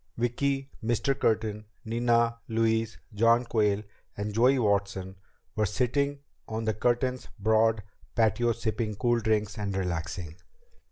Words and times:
Vicki, 0.17 0.67
Mr. 0.83 1.13
Curtin, 1.13 1.63
Nina, 1.85 2.39
Louise, 2.47 2.97
John 3.13 3.45
Quayle, 3.45 3.83
and 4.17 4.33
Joey 4.33 4.57
Watson 4.57 5.15
were 5.55 5.67
sitting 5.67 6.21
on 6.47 6.63
the 6.65 6.73
Curtins' 6.73 7.27
broad 7.37 7.83
patio 8.15 8.51
sipping 8.53 8.95
cool 8.95 9.17
fruit 9.19 9.25
drinks 9.25 9.59
and 9.59 9.77
relaxing. 9.77 10.37